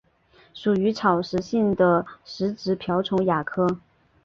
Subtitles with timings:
[0.55, 3.77] 属于草食性的食植瓢虫亚科。